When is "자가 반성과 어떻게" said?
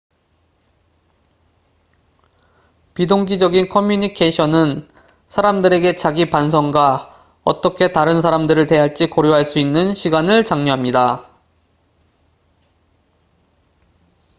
5.95-7.91